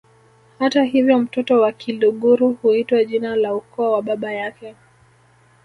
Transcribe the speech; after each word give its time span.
Hata 0.59 0.83
hivyo 0.83 1.19
mtoto 1.19 1.61
wa 1.61 1.71
Kiluguru 1.71 2.53
huitwa 2.53 3.05
jina 3.05 3.35
la 3.35 3.55
ukoo 3.55 3.91
wa 3.91 4.01
baba 4.01 4.31
yake 4.33 4.75